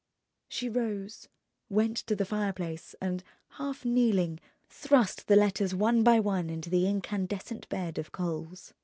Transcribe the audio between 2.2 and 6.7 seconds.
fireplace and, half kneeling, thrust the letters one by one